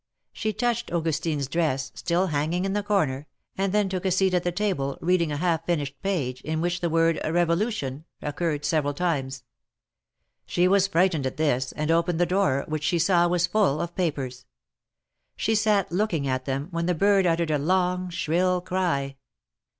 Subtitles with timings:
[0.33, 4.33] She touched Au gustine's dress, still hanging in the corner, and then took a seat
[4.33, 8.65] at the table, reading a half finished page, in which the word Ke volution occurred
[8.65, 9.43] several times.
[10.47, 13.93] She was frightened at this, and opened the drawer, which she saw was full of
[13.93, 14.47] papers.
[15.35, 19.17] She sat looking at them, when the bird uttered a long, shrill cry.